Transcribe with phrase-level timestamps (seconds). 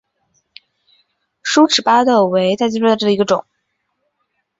[1.43, 3.45] 疏齿巴豆为大戟科巴豆属下的一个种。